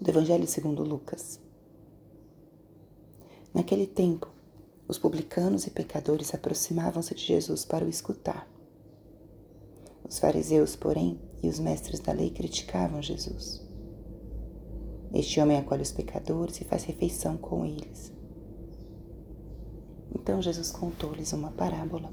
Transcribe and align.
do 0.00 0.10
Evangelho 0.10 0.46
segundo 0.46 0.84
Lucas. 0.84 1.40
Naquele 3.52 3.86
tempo, 3.86 4.28
os 4.86 4.96
publicanos 4.96 5.66
e 5.66 5.70
pecadores 5.70 6.32
aproximavam-se 6.34 7.14
de 7.14 7.24
Jesus 7.24 7.64
para 7.64 7.84
o 7.84 7.88
escutar. 7.88 8.48
Os 10.08 10.18
fariseus, 10.18 10.76
porém, 10.76 11.20
e 11.42 11.48
os 11.48 11.58
mestres 11.58 12.00
da 12.00 12.12
lei 12.12 12.30
criticavam 12.30 13.02
Jesus. 13.02 13.66
Este 15.12 15.40
homem 15.40 15.58
acolhe 15.58 15.82
os 15.82 15.92
pecadores 15.92 16.60
e 16.60 16.64
faz 16.64 16.84
refeição 16.84 17.36
com 17.36 17.64
eles. 17.64 18.12
Então 20.14 20.40
Jesus 20.40 20.70
contou-lhes 20.70 21.32
uma 21.32 21.50
parábola. 21.50 22.12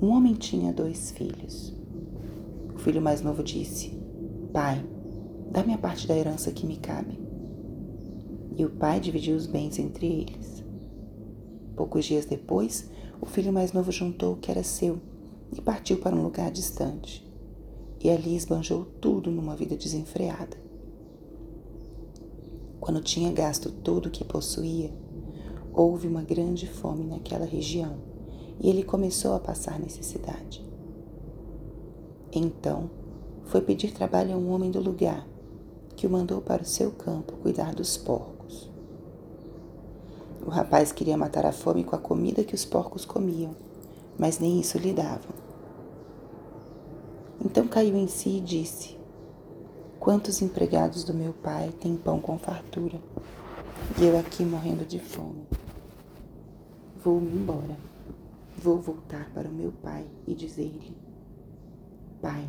Um 0.00 0.10
homem 0.10 0.34
tinha 0.34 0.72
dois 0.72 1.10
filhos. 1.10 1.74
O 2.74 2.78
filho 2.78 3.00
mais 3.00 3.20
novo 3.20 3.42
disse: 3.42 3.90
Pai, 4.52 4.84
dá-me 5.52 5.74
a 5.74 5.78
parte 5.78 6.08
da 6.08 6.16
herança 6.16 6.50
que 6.50 6.66
me 6.66 6.78
cabe. 6.78 7.20
E 8.56 8.64
o 8.64 8.70
pai 8.70 8.98
dividiu 8.98 9.36
os 9.36 9.46
bens 9.46 9.78
entre 9.78 10.06
eles. 10.06 10.64
Poucos 11.76 12.06
dias 12.06 12.24
depois, 12.24 12.88
o 13.20 13.26
filho 13.26 13.52
mais 13.52 13.72
novo 13.72 13.92
juntou 13.92 14.32
o 14.32 14.36
que 14.36 14.50
era 14.50 14.62
seu 14.62 14.98
e 15.52 15.60
partiu 15.60 15.98
para 15.98 16.16
um 16.16 16.22
lugar 16.22 16.50
distante. 16.50 17.30
E 18.00 18.08
ali 18.08 18.34
esbanjou 18.34 18.86
tudo 18.98 19.30
numa 19.30 19.54
vida 19.54 19.76
desenfreada. 19.76 20.56
Quando 22.80 23.02
tinha 23.02 23.30
gasto 23.30 23.70
tudo 23.70 24.06
o 24.06 24.10
que 24.10 24.24
possuía, 24.24 24.90
houve 25.72 26.08
uma 26.08 26.22
grande 26.22 26.66
fome 26.66 27.04
naquela 27.04 27.44
região 27.44 27.98
e 28.58 28.70
ele 28.70 28.82
começou 28.82 29.34
a 29.34 29.40
passar 29.40 29.78
necessidade. 29.78 30.64
Então, 32.32 32.90
foi 33.44 33.60
pedir 33.60 33.92
trabalho 33.92 34.34
a 34.34 34.38
um 34.38 34.50
homem 34.50 34.70
do 34.70 34.80
lugar, 34.80 35.26
que 35.96 36.06
o 36.06 36.10
mandou 36.10 36.40
para 36.40 36.62
o 36.62 36.66
seu 36.66 36.90
campo 36.90 37.34
cuidar 37.34 37.74
dos 37.74 37.96
porcos. 37.96 38.70
O 40.44 40.50
rapaz 40.50 40.90
queria 40.90 41.16
matar 41.16 41.46
a 41.46 41.52
fome 41.52 41.84
com 41.84 41.94
a 41.94 41.98
comida 41.98 42.42
que 42.42 42.54
os 42.54 42.64
porcos 42.64 43.04
comiam, 43.04 43.54
mas 44.18 44.38
nem 44.38 44.60
isso 44.60 44.76
lhe 44.78 44.92
davam. 44.92 45.30
Então 47.44 47.66
caiu 47.68 47.96
em 47.96 48.08
si 48.08 48.38
e 48.38 48.40
disse: 48.40 48.96
Quantos 50.00 50.42
empregados 50.42 51.04
do 51.04 51.14
meu 51.14 51.32
pai 51.32 51.70
têm 51.80 51.96
pão 51.96 52.20
com 52.20 52.38
fartura, 52.38 53.00
e 54.00 54.04
eu 54.04 54.18
aqui 54.18 54.44
morrendo 54.44 54.84
de 54.84 54.98
fome? 54.98 55.46
Vou-me 57.04 57.32
embora. 57.32 57.76
Vou 58.56 58.80
voltar 58.80 59.30
para 59.34 59.48
o 59.48 59.52
meu 59.52 59.72
pai 59.72 60.04
e 60.26 60.34
dizer-lhe: 60.34 60.96
Pai, 62.20 62.48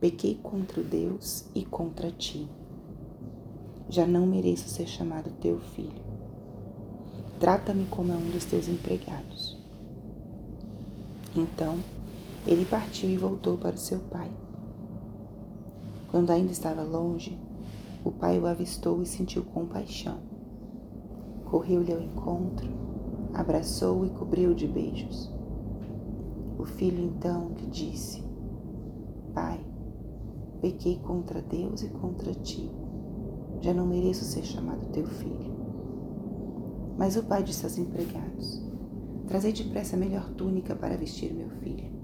pequei 0.00 0.34
contra 0.42 0.82
Deus 0.82 1.44
e 1.54 1.64
contra 1.64 2.10
ti. 2.10 2.48
Já 3.88 4.06
não 4.06 4.26
mereço 4.26 4.68
ser 4.68 4.86
chamado 4.86 5.30
teu 5.40 5.60
filho. 5.60 6.00
Trata-me 7.38 7.84
como 7.86 8.12
um 8.12 8.30
dos 8.30 8.44
teus 8.44 8.68
empregados. 8.68 9.58
Então, 11.36 11.78
ele 12.46 12.64
partiu 12.64 13.10
e 13.10 13.16
voltou 13.16 13.58
para 13.58 13.74
o 13.74 13.78
seu 13.78 13.98
pai. 13.98 14.30
Quando 16.10 16.30
ainda 16.30 16.50
estava 16.50 16.82
longe, 16.82 17.38
o 18.04 18.10
pai 18.10 18.38
o 18.38 18.46
avistou 18.46 19.02
e 19.02 19.06
sentiu 19.06 19.44
compaixão. 19.44 20.18
Correu-lhe 21.44 21.92
ao 21.92 22.00
encontro, 22.00 22.68
abraçou-o 23.34 24.06
e 24.06 24.10
cobriu 24.10 24.54
de 24.54 24.66
beijos. 24.66 25.30
O 26.58 26.64
filho 26.64 27.02
então 27.04 27.50
lhe 27.58 27.66
disse: 27.66 28.22
Pai, 29.34 29.60
pequei 30.60 30.98
contra 30.98 31.40
Deus 31.42 31.82
e 31.82 31.88
contra 31.88 32.34
ti. 32.34 32.70
Já 33.60 33.74
não 33.74 33.86
mereço 33.86 34.24
ser 34.24 34.44
chamado 34.44 34.90
teu 34.92 35.06
filho. 35.06 35.58
Mas 36.96 37.16
o 37.16 37.22
pai 37.22 37.42
disse 37.42 37.64
aos 37.64 37.78
empregados: 37.78 38.62
Trazei 39.26 39.52
depressa 39.52 39.96
a 39.96 39.98
melhor 39.98 40.30
túnica 40.34 40.74
para 40.74 40.96
vestir 40.96 41.32
meu 41.32 41.50
filho 41.50 42.00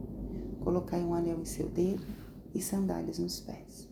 Colocai 0.66 1.00
um 1.00 1.14
anel 1.14 1.38
em 1.40 1.44
seu 1.44 1.68
dedo 1.68 2.04
e 2.52 2.60
sandálias 2.60 3.20
nos 3.20 3.38
pés. 3.38 3.88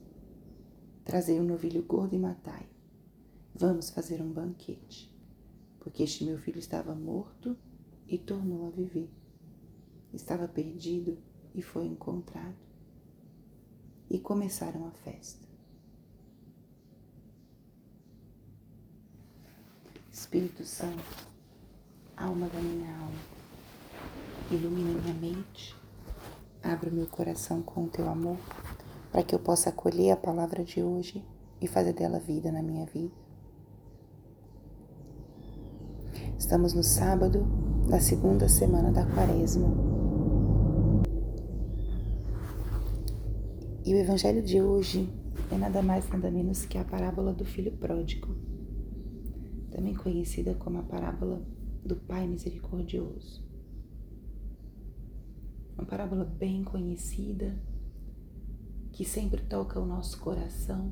Trazei 1.04 1.38
um 1.38 1.44
novilho 1.44 1.84
gordo 1.84 2.16
e 2.16 2.18
matai. 2.18 2.68
Vamos 3.54 3.90
fazer 3.90 4.20
um 4.20 4.32
banquete, 4.32 5.08
porque 5.78 6.02
este 6.02 6.24
meu 6.24 6.36
filho 6.36 6.58
estava 6.58 6.92
morto 6.92 7.56
e 8.08 8.18
tornou 8.18 8.66
a 8.66 8.70
viver. 8.70 9.08
Estava 10.12 10.48
perdido 10.48 11.16
e 11.54 11.62
foi 11.62 11.86
encontrado. 11.86 12.63
E 14.14 14.20
começaram 14.20 14.86
a 14.86 14.90
festa. 14.92 15.44
Espírito 20.12 20.64
Santo, 20.64 21.26
alma 22.16 22.46
da 22.46 22.60
minha 22.60 22.96
alma, 22.96 23.18
ilumina 24.52 25.00
minha 25.00 25.14
mente 25.14 25.74
Abra 26.62 26.92
meu 26.92 27.08
coração 27.08 27.60
com 27.60 27.86
o 27.86 27.88
teu 27.88 28.08
amor, 28.08 28.38
para 29.10 29.24
que 29.24 29.34
eu 29.34 29.38
possa 29.40 29.70
acolher 29.70 30.12
a 30.12 30.16
palavra 30.16 30.62
de 30.62 30.80
hoje 30.80 31.26
e 31.60 31.66
fazer 31.66 31.92
dela 31.92 32.20
vida 32.20 32.52
na 32.52 32.62
minha 32.62 32.86
vida. 32.86 33.12
Estamos 36.38 36.72
no 36.72 36.84
sábado 36.84 37.44
da 37.90 37.98
segunda 37.98 38.48
semana 38.48 38.92
da 38.92 39.04
quaresma. 39.04 39.93
E 43.86 43.92
o 43.92 43.98
evangelho 43.98 44.42
de 44.42 44.62
hoje 44.62 45.06
é 45.52 45.58
nada 45.58 45.82
mais 45.82 46.08
nada 46.08 46.30
menos 46.30 46.64
que 46.64 46.78
a 46.78 46.84
parábola 46.86 47.34
do 47.34 47.44
filho 47.44 47.70
pródigo, 47.76 48.34
também 49.70 49.94
conhecida 49.94 50.54
como 50.54 50.78
a 50.78 50.82
parábola 50.82 51.46
do 51.84 51.94
Pai 51.94 52.26
misericordioso. 52.26 53.44
Uma 55.74 55.84
parábola 55.84 56.24
bem 56.24 56.64
conhecida, 56.64 57.62
que 58.90 59.04
sempre 59.04 59.42
toca 59.42 59.78
o 59.78 59.84
nosso 59.84 60.18
coração, 60.18 60.90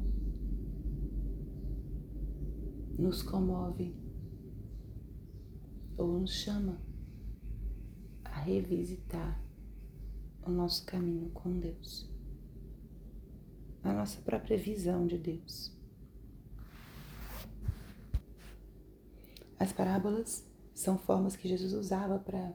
nos 2.99 3.23
comove 3.23 3.97
ou 5.97 6.21
nos 6.21 6.35
chama 6.35 6.79
a 8.23 8.39
revisitar 8.39 9.43
o 10.45 10.51
nosso 10.51 10.85
caminho 10.85 11.31
com 11.31 11.59
Deus, 11.59 12.12
a 13.83 13.93
nossa 13.93 14.21
própria 14.21 14.57
visão 14.57 15.07
de 15.07 15.19
Deus. 15.19 15.73
As 19.59 19.73
parábolas 19.73 20.45
são 20.75 20.99
formas 20.99 21.37
que 21.37 21.49
Jesus 21.49 21.73
usava 21.73 22.19
para 22.19 22.53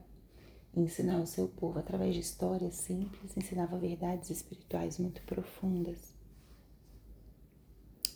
ensinar 0.74 1.20
o 1.20 1.26
seu 1.26 1.48
povo 1.48 1.78
através 1.78 2.14
de 2.14 2.20
histórias 2.20 2.74
simples, 2.74 3.36
ensinava 3.36 3.78
verdades 3.78 4.30
espirituais 4.30 4.98
muito 4.98 5.22
profundas. 5.22 6.14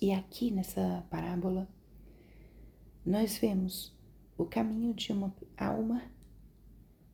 E 0.00 0.12
aqui 0.12 0.50
nessa 0.50 1.06
parábola, 1.08 1.68
nós 3.04 3.38
vemos 3.38 3.96
o 4.36 4.44
caminho 4.44 4.92
de 4.94 5.12
uma 5.12 5.34
alma, 5.56 6.02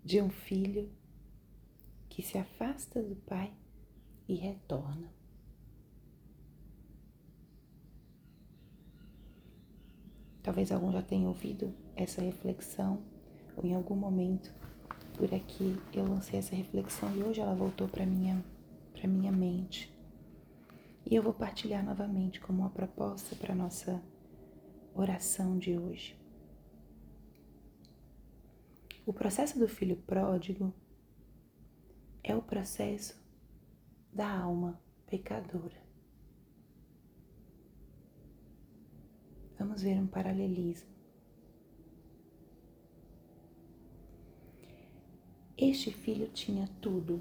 de 0.04 0.20
um 0.20 0.30
filho 0.30 0.90
que 2.08 2.22
se 2.22 2.38
afasta 2.38 3.02
do 3.02 3.16
pai 3.16 3.52
e 4.26 4.34
retorna. 4.34 5.17
Talvez 10.48 10.72
algum 10.72 10.90
já 10.90 11.02
tenha 11.02 11.28
ouvido 11.28 11.74
essa 11.94 12.22
reflexão 12.22 13.02
ou 13.54 13.66
em 13.66 13.74
algum 13.74 13.94
momento 13.94 14.50
por 15.12 15.34
aqui 15.34 15.78
eu 15.92 16.06
lancei 16.06 16.38
essa 16.38 16.56
reflexão 16.56 17.14
e 17.14 17.22
hoje 17.22 17.38
ela 17.38 17.54
voltou 17.54 17.86
para 17.86 18.06
minha 18.06 18.42
para 18.94 19.06
minha 19.06 19.30
mente. 19.30 19.94
E 21.04 21.14
eu 21.14 21.22
vou 21.22 21.34
partilhar 21.34 21.84
novamente 21.84 22.40
como 22.40 22.60
uma 22.60 22.70
proposta 22.70 23.36
para 23.36 23.54
nossa 23.54 24.02
oração 24.94 25.58
de 25.58 25.76
hoje. 25.76 26.18
O 29.04 29.12
processo 29.12 29.58
do 29.58 29.68
filho 29.68 29.96
pródigo 29.96 30.72
é 32.24 32.34
o 32.34 32.40
processo 32.40 33.22
da 34.10 34.26
alma 34.26 34.80
pecadora. 35.06 35.87
Vamos 39.58 39.82
ver 39.82 39.98
um 39.98 40.06
paralelismo. 40.06 40.88
Este 45.56 45.90
filho 45.90 46.28
tinha 46.28 46.68
tudo. 46.80 47.20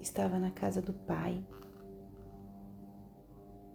Estava 0.00 0.38
na 0.38 0.50
casa 0.50 0.80
do 0.82 0.92
pai, 0.92 1.44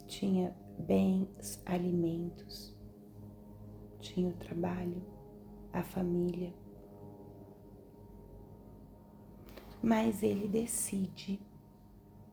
tinha 0.07 0.53
bens, 0.77 1.62
alimentos, 1.65 2.75
tinha 4.01 4.27
o 4.27 4.33
trabalho, 4.33 5.01
a 5.71 5.83
família. 5.83 6.53
Mas 9.81 10.21
ele 10.21 10.50
decide 10.50 11.39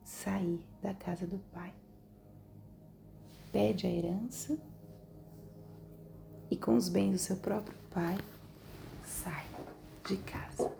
sair 0.03 0.59
da 0.81 0.93
casa 0.93 1.25
do 1.25 1.37
pai. 1.53 1.73
pede 3.51 3.87
a 3.87 3.89
herança 3.89 4.59
e 6.49 6.55
com 6.55 6.75
os 6.75 6.89
bens 6.89 7.11
do 7.11 7.17
seu 7.17 7.37
próprio 7.37 7.77
pai 7.91 8.17
sai 9.03 9.45
de 10.07 10.17
casa. 10.17 10.71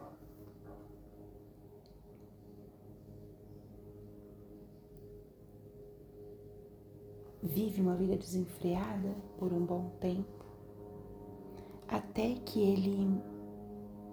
Vive 7.42 7.82
uma 7.82 7.96
vida 7.96 8.18
desenfreada 8.18 9.16
por 9.38 9.54
um 9.54 9.66
bom 9.66 9.92
tempo, 10.00 10.46
até 11.88 12.36
que 12.46 12.60
ele 12.60 13.22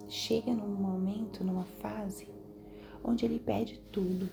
chega 0.08 0.52
num 0.52 0.74
momento, 0.74 1.42
numa 1.42 1.64
fase, 1.64 2.28
onde 3.02 3.24
ele 3.24 3.38
pede 3.38 3.78
tudo, 3.90 4.28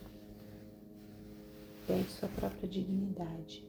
perde 1.88 2.10
sua 2.12 2.28
própria 2.30 2.68
dignidade 2.68 3.69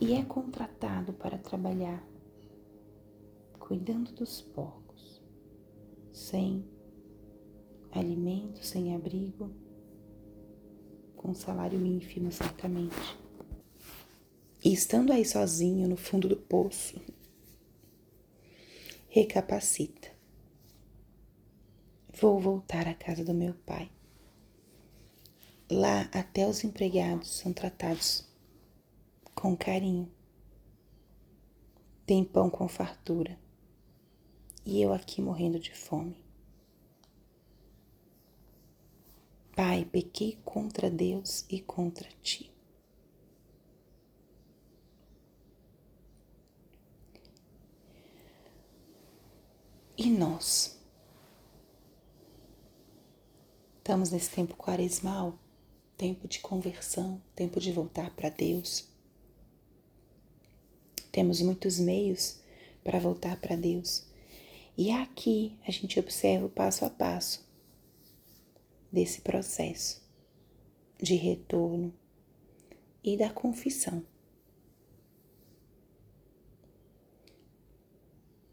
e 0.00 0.12
é 0.14 0.24
contratado 0.24 1.12
para 1.12 1.38
trabalhar 1.38 2.06
cuidando 3.58 4.12
dos 4.12 4.40
porcos, 4.40 5.20
sem 6.12 6.64
alimento, 7.90 8.64
sem 8.64 8.94
abrigo, 8.94 9.50
com 11.16 11.34
salário 11.34 11.84
ínfimo, 11.84 12.30
certamente. 12.30 13.18
E 14.64 14.72
estando 14.72 15.12
aí 15.12 15.24
sozinho 15.24 15.88
no 15.88 15.96
fundo 15.96 16.28
do 16.28 16.36
poço, 16.36 17.00
recapacita. 19.08 20.14
Vou 22.20 22.38
voltar 22.38 22.86
à 22.86 22.94
casa 22.94 23.24
do 23.24 23.34
meu 23.34 23.54
pai. 23.54 23.90
Lá 25.68 26.02
até 26.12 26.46
os 26.46 26.62
empregados 26.62 27.36
são 27.38 27.52
tratados 27.52 28.24
com 29.36 29.54
carinho. 29.54 30.10
Tem 32.06 32.24
pão 32.24 32.48
com 32.48 32.66
fartura. 32.66 33.38
E 34.64 34.80
eu 34.80 34.92
aqui 34.92 35.20
morrendo 35.20 35.60
de 35.60 35.72
fome. 35.72 36.24
Pai, 39.54 39.84
pequei 39.84 40.38
contra 40.44 40.90
Deus 40.90 41.44
e 41.48 41.60
contra 41.60 42.08
ti. 42.22 42.52
E 49.98 50.10
nós? 50.10 50.78
Estamos 53.78 54.10
nesse 54.10 54.30
tempo 54.30 54.56
quaresmal, 54.56 55.38
tempo 55.96 56.26
de 56.26 56.40
conversão, 56.40 57.22
tempo 57.34 57.60
de 57.60 57.72
voltar 57.72 58.10
para 58.10 58.28
Deus. 58.28 58.95
Temos 61.16 61.40
muitos 61.40 61.78
meios 61.78 62.40
para 62.84 62.98
voltar 62.98 63.40
para 63.40 63.56
Deus. 63.56 64.04
E 64.76 64.90
aqui 64.90 65.56
a 65.66 65.70
gente 65.70 65.98
observa 65.98 66.44
o 66.44 66.50
passo 66.50 66.84
a 66.84 66.90
passo 66.90 67.42
desse 68.92 69.22
processo 69.22 70.06
de 71.02 71.14
retorno 71.14 71.90
e 73.02 73.16
da 73.16 73.30
confissão. 73.30 74.04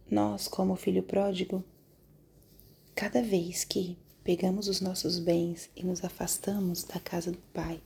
Nós, 0.10 0.48
como 0.48 0.77
filho 0.77 1.04
pródigo, 1.04 1.62
cada 2.95 3.21
vez 3.21 3.65
que 3.65 3.98
pegamos 4.24 4.69
os 4.69 4.80
nossos 4.80 5.19
bens 5.19 5.69
e 5.75 5.83
nos 5.83 6.01
afastamos 6.01 6.86
da 6.86 6.98
casa 6.98 7.30
do 7.30 7.42
Pai, 7.54 7.81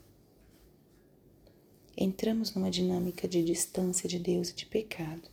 entramos 1.98 2.54
numa 2.54 2.70
dinâmica 2.70 3.28
de 3.28 3.44
distância 3.44 4.08
de 4.08 4.20
Deus 4.20 4.50
e 4.50 4.56
de 4.56 4.68
pecado. 4.68 5.28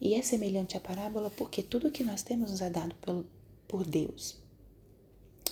E 0.00 0.14
é 0.14 0.22
semelhante 0.22 0.76
à 0.76 0.80
parábola 0.80 1.30
porque 1.30 1.62
tudo 1.62 1.92
que 1.92 2.02
nós 2.02 2.22
temos 2.22 2.50
nos 2.50 2.60
é 2.60 2.68
dado 2.68 2.94
pelo, 2.96 3.24
por 3.68 3.86
Deus, 3.86 4.36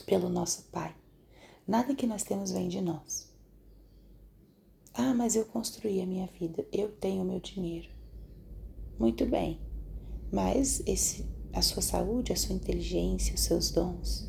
pelo 0.05 0.29
nosso 0.29 0.65
Pai. 0.73 0.93
Nada 1.67 1.95
que 1.95 2.07
nós 2.07 2.25
temos 2.25 2.51
vem 2.51 2.69
de 2.69 2.81
nós. 2.81 3.31
Ah, 4.93 5.15
mas 5.15 5.37
eu 5.37 5.45
construí 5.45 6.03
a 6.03 6.07
minha 6.07 6.27
vida, 6.39 6.67
eu 6.73 6.91
tenho 6.91 7.23
o 7.23 7.25
meu 7.25 7.39
dinheiro. 7.39 7.89
Muito 8.99 9.25
bem, 9.25 9.59
mas 10.31 10.83
esse, 10.85 11.25
a 11.53 11.63
sua 11.63 11.81
saúde, 11.81 12.33
a 12.33 12.37
sua 12.37 12.55
inteligência, 12.55 13.35
os 13.35 13.41
seus 13.41 13.71
dons, 13.71 14.29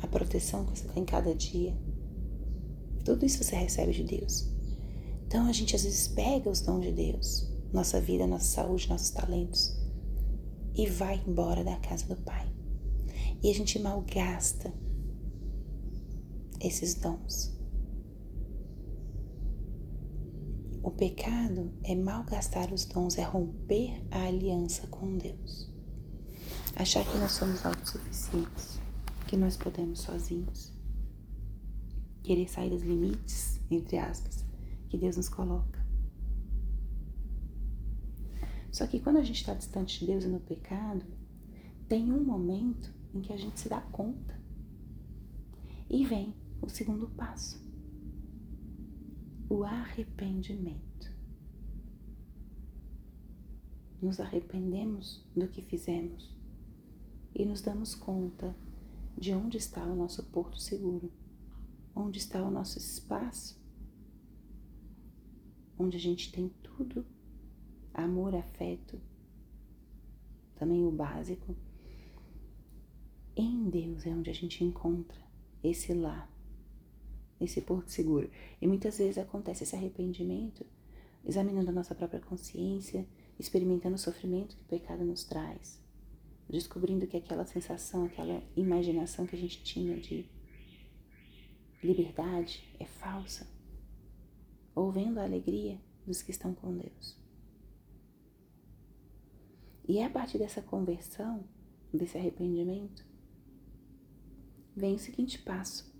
a 0.00 0.06
proteção 0.06 0.64
que 0.64 0.78
você 0.78 0.88
tem 0.88 1.04
cada 1.04 1.34
dia, 1.34 1.76
tudo 3.06 3.24
isso 3.24 3.42
você 3.42 3.54
recebe 3.54 3.92
de 3.92 4.02
Deus. 4.02 4.50
Então 5.28 5.46
a 5.46 5.52
gente 5.52 5.76
às 5.76 5.84
vezes 5.84 6.08
pega 6.08 6.50
os 6.50 6.60
dons 6.60 6.80
de 6.84 6.90
Deus, 6.90 7.48
nossa 7.72 8.00
vida, 8.00 8.26
nossa 8.26 8.46
saúde, 8.46 8.88
nossos 8.88 9.10
talentos, 9.10 9.76
e 10.74 10.86
vai 10.86 11.22
embora 11.24 11.62
da 11.62 11.76
casa 11.76 12.04
do 12.06 12.16
Pai. 12.16 12.52
E 13.40 13.48
a 13.48 13.54
gente 13.54 13.78
malgasta 13.78 14.74
esses 16.60 16.94
dons. 16.94 17.56
O 20.82 20.90
pecado 20.90 21.72
é 21.84 21.94
malgastar 21.94 22.74
os 22.74 22.84
dons, 22.86 23.18
é 23.18 23.22
romper 23.22 24.04
a 24.10 24.24
aliança 24.24 24.88
com 24.88 25.16
Deus. 25.16 25.70
Achar 26.74 27.04
que 27.04 27.18
nós 27.18 27.32
somos 27.32 27.64
autossuficientes, 27.64 28.80
que 29.28 29.36
nós 29.36 29.56
podemos 29.56 30.00
sozinhos. 30.00 30.75
Querer 32.26 32.48
sair 32.48 32.70
dos 32.70 32.82
limites, 32.82 33.60
entre 33.70 33.98
aspas, 33.98 34.44
que 34.88 34.98
Deus 34.98 35.16
nos 35.16 35.28
coloca. 35.28 35.86
Só 38.72 38.84
que 38.88 38.98
quando 38.98 39.18
a 39.18 39.22
gente 39.22 39.36
está 39.36 39.54
distante 39.54 40.00
de 40.00 40.06
Deus 40.06 40.24
e 40.24 40.26
no 40.26 40.40
pecado, 40.40 41.06
tem 41.88 42.12
um 42.12 42.24
momento 42.24 42.92
em 43.14 43.20
que 43.20 43.32
a 43.32 43.36
gente 43.36 43.60
se 43.60 43.68
dá 43.68 43.80
conta. 43.80 44.34
E 45.88 46.04
vem 46.04 46.34
o 46.60 46.68
segundo 46.68 47.06
passo 47.10 47.64
o 49.48 49.62
arrependimento. 49.62 51.14
Nos 54.02 54.18
arrependemos 54.18 55.24
do 55.36 55.46
que 55.46 55.62
fizemos 55.62 56.36
e 57.32 57.44
nos 57.44 57.60
damos 57.60 57.94
conta 57.94 58.56
de 59.16 59.32
onde 59.32 59.58
está 59.58 59.84
o 59.84 59.94
nosso 59.94 60.24
porto 60.24 60.58
seguro, 60.58 61.12
onde 61.96 62.18
está 62.18 62.40
o 62.42 62.50
nosso 62.50 62.78
espaço, 62.78 63.60
onde 65.76 65.96
a 65.96 66.00
gente 66.00 66.30
tem 66.30 66.48
tudo 66.62 67.04
amor, 67.92 68.36
afeto, 68.36 69.00
também 70.54 70.84
o 70.84 70.90
básico. 70.92 71.56
Em 73.34 73.68
Deus 73.68 74.06
é 74.06 74.10
onde 74.10 74.30
a 74.30 74.34
gente 74.34 74.62
encontra 74.62 75.18
esse 75.64 75.92
lar 75.92 76.36
esse 77.40 77.60
porto 77.60 77.90
seguro. 77.90 78.30
E 78.60 78.66
muitas 78.66 78.98
vezes 78.98 79.18
acontece 79.18 79.64
esse 79.64 79.76
arrependimento 79.76 80.64
examinando 81.24 81.70
a 81.70 81.74
nossa 81.74 81.94
própria 81.94 82.20
consciência, 82.20 83.06
experimentando 83.38 83.96
o 83.96 83.98
sofrimento 83.98 84.56
que 84.56 84.62
o 84.62 84.66
pecado 84.66 85.04
nos 85.04 85.24
traz, 85.24 85.82
descobrindo 86.48 87.06
que 87.06 87.16
aquela 87.16 87.44
sensação, 87.44 88.04
aquela 88.04 88.42
imaginação 88.56 89.26
que 89.26 89.34
a 89.34 89.38
gente 89.38 89.62
tinha 89.62 89.98
de 89.98 90.24
liberdade 91.82 92.64
é 92.78 92.84
falsa, 92.84 93.46
ou 94.74 94.90
vendo 94.90 95.18
a 95.18 95.24
alegria 95.24 95.80
dos 96.06 96.22
que 96.22 96.30
estão 96.30 96.54
com 96.54 96.76
Deus. 96.76 97.16
E 99.88 99.98
é 99.98 100.04
a 100.04 100.10
partir 100.10 100.38
dessa 100.38 100.60
conversão, 100.60 101.44
desse 101.92 102.18
arrependimento, 102.18 103.06
vem 104.74 104.94
o 104.94 104.98
seguinte 104.98 105.38
passo 105.38 105.96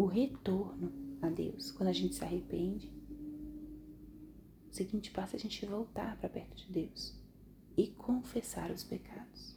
o 0.00 0.06
retorno 0.06 0.90
a 1.20 1.28
Deus. 1.28 1.70
Quando 1.72 1.90
a 1.90 1.92
gente 1.92 2.14
se 2.14 2.24
arrepende, 2.24 2.90
o 4.70 4.74
seguinte 4.74 5.10
passo 5.10 5.36
é 5.36 5.38
a 5.38 5.40
gente 5.40 5.66
voltar 5.66 6.16
para 6.16 6.28
perto 6.30 6.56
de 6.56 6.72
Deus 6.72 7.14
e 7.76 7.88
confessar 7.88 8.70
os 8.70 8.82
pecados. 8.82 9.56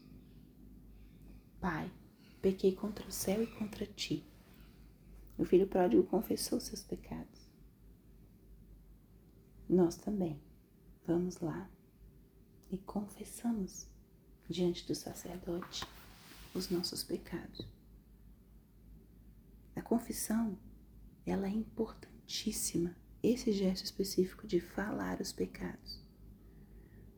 Pai, 1.61 1.89
pequei 2.41 2.75
contra 2.75 3.07
o 3.07 3.11
céu 3.11 3.41
e 3.41 3.47
contra 3.47 3.85
ti. 3.85 4.25
O 5.37 5.43
filho 5.43 5.67
pródigo 5.67 6.03
confessou 6.03 6.59
seus 6.59 6.83
pecados. 6.83 7.49
Nós 9.67 9.95
também 9.95 10.39
vamos 11.05 11.39
lá 11.39 11.69
e 12.71 12.77
confessamos 12.77 13.87
diante 14.47 14.85
do 14.85 14.93
sacerdote 14.93 15.85
os 16.53 16.69
nossos 16.69 17.03
pecados. 17.03 17.67
A 19.75 19.81
confissão, 19.81 20.57
ela 21.25 21.47
é 21.47 21.51
importantíssima, 21.51 22.95
esse 23.23 23.51
gesto 23.51 23.85
específico 23.85 24.45
de 24.45 24.59
falar 24.59 25.19
os 25.19 25.31
pecados, 25.31 25.99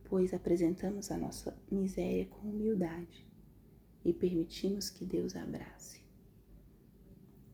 pois 0.06 0.34
apresentamos 0.34 1.12
a 1.12 1.18
nossa 1.18 1.58
miséria 1.70 2.28
com 2.28 2.50
humildade 2.50 3.28
e 4.06 4.14
permitimos 4.14 4.90
que 4.90 5.04
Deus 5.04 5.36
abrace. 5.36 6.05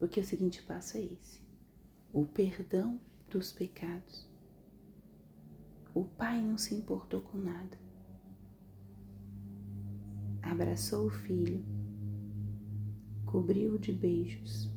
Porque 0.02 0.20
o 0.20 0.26
seguinte 0.26 0.64
passo 0.64 0.98
é 0.98 1.02
esse: 1.02 1.40
o 2.12 2.26
perdão 2.26 3.00
dos 3.30 3.52
pecados. 3.52 4.28
O 5.94 6.06
pai 6.06 6.42
não 6.42 6.58
se 6.58 6.74
importou 6.74 7.22
com 7.22 7.38
nada. 7.38 7.78
Abraçou 10.42 11.06
o 11.06 11.12
filho, 11.12 11.64
cobriu-o 13.28 13.78
de 13.78 13.94
beijos. 13.94 14.72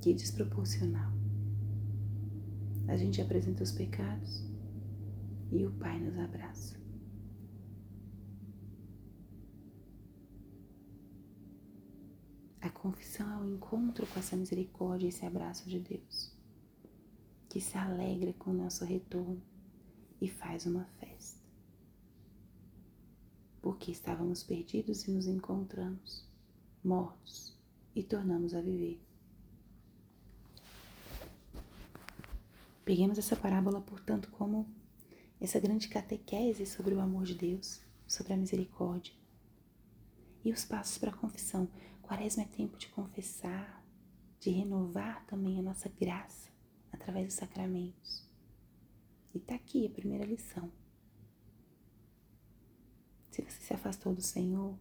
Que 0.00 0.12
desproporcional. 0.12 1.12
A 2.88 2.96
gente 2.96 3.22
apresenta 3.22 3.62
os 3.62 3.70
pecados 3.70 4.44
e 5.52 5.64
o 5.64 5.70
pai 5.70 6.00
nos 6.00 6.18
abraça. 6.18 6.85
A 12.66 12.70
confissão 12.70 13.32
é 13.32 13.36
o 13.36 13.54
encontro 13.54 14.04
com 14.08 14.18
essa 14.18 14.34
misericórdia 14.34 15.06
esse 15.06 15.24
abraço 15.24 15.68
de 15.70 15.78
Deus, 15.78 16.32
que 17.48 17.60
se 17.60 17.78
alegra 17.78 18.32
com 18.32 18.50
o 18.50 18.54
nosso 18.54 18.84
retorno 18.84 19.40
e 20.20 20.28
faz 20.28 20.66
uma 20.66 20.84
festa. 20.98 21.40
Porque 23.62 23.92
estávamos 23.92 24.42
perdidos 24.42 25.06
e 25.06 25.12
nos 25.12 25.28
encontramos, 25.28 26.28
mortos, 26.82 27.56
e 27.94 28.02
tornamos 28.02 28.52
a 28.52 28.60
viver. 28.60 29.00
Peguemos 32.84 33.16
essa 33.16 33.36
parábola, 33.36 33.80
portanto, 33.80 34.28
como 34.32 34.68
essa 35.40 35.60
grande 35.60 35.86
catequese 35.86 36.66
sobre 36.66 36.96
o 36.96 37.00
amor 37.00 37.22
de 37.22 37.36
Deus, 37.36 37.80
sobre 38.08 38.32
a 38.32 38.36
misericórdia. 38.36 39.14
E 40.44 40.50
os 40.50 40.64
passos 40.64 40.98
para 40.98 41.10
a 41.10 41.16
confissão. 41.16 41.68
Quaresma 42.06 42.44
é 42.44 42.46
tempo 42.46 42.78
de 42.78 42.86
confessar, 42.86 43.84
de 44.38 44.50
renovar 44.50 45.26
também 45.26 45.58
a 45.58 45.62
nossa 45.62 45.88
graça 45.88 46.52
através 46.92 47.26
dos 47.26 47.34
sacramentos. 47.34 48.24
E 49.34 49.38
está 49.38 49.56
aqui 49.56 49.84
a 49.84 49.90
primeira 49.90 50.24
lição. 50.24 50.70
Se 53.32 53.42
você 53.42 53.60
se 53.60 53.74
afastou 53.74 54.14
do 54.14 54.22
Senhor, 54.22 54.78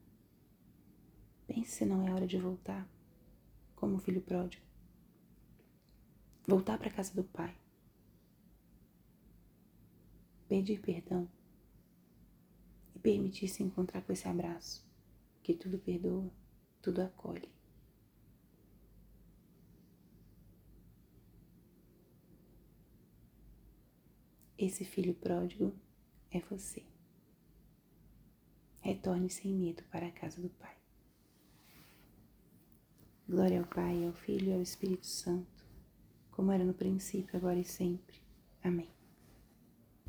pense 1.48 1.72
se 1.72 1.86
não 1.86 2.08
é 2.08 2.13
hora 2.13 2.27
de 2.27 2.38
voltar, 2.38 2.88
como 3.75 3.96
o 3.96 4.00
filho 4.00 4.22
pródigo. 4.22 4.63
Voltar 6.48 6.77
para 6.77 6.89
a 6.89 6.94
casa 6.94 7.12
do 7.15 7.24
Pai. 7.24 7.58
Pedir 10.48 10.79
perdão 10.79 11.27
e 12.94 13.00
permitir 13.00 13.48
se 13.48 13.63
encontrar 13.63 14.03
com 14.03 14.13
esse 14.13 14.27
abraço, 14.27 14.88
que 15.41 15.55
tudo 15.55 15.79
perdoa 15.79 16.32
tudo 16.86 17.01
acolhe. 17.01 17.50
Esse 24.56 24.86
filho 24.86 25.15
pródigo 25.15 25.74
é 26.30 26.39
você. 26.42 26.86
Retorne 28.82 29.32
sem 29.32 29.51
medo 29.51 29.84
para 29.86 30.06
a 30.06 30.12
casa 30.12 30.39
do 30.39 30.50
Pai. 30.50 30.77
Glória 33.27 33.62
ao 33.62 33.65
Pai, 33.65 34.06
ao 34.06 34.13
Filho 34.13 34.51
e 34.51 34.54
ao 34.54 34.62
Espírito 34.62 35.08
Santo, 35.08 35.65
como 36.30 36.51
era 36.51 36.63
no 36.63 36.75
princípio, 36.75 37.36
agora 37.36 37.58
e 37.58 37.65
sempre. 37.65 38.22
Amém. 38.63 38.95